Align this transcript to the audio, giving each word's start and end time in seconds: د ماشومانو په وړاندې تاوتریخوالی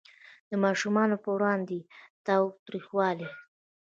د 0.49 0.51
ماشومانو 0.63 1.15
په 1.23 1.29
وړاندې 1.35 1.79
تاوتریخوالی 2.27 3.29